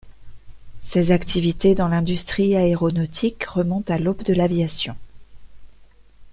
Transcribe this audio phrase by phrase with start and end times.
[0.79, 4.95] Ses activités dans l'industrie aéronautique remontent à l'aube de l'aviation.